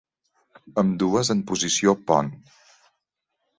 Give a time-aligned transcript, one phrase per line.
[0.83, 2.35] Ambdues en posició pont.